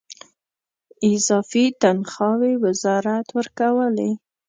[1.11, 4.11] اضافي تنخواوې وزارت ورکولې.